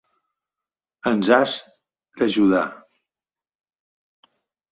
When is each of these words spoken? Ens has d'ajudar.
Ens 1.09 1.29
has 1.35 1.53
d'ajudar. 2.21 2.63